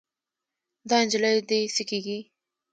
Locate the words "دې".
1.49-1.59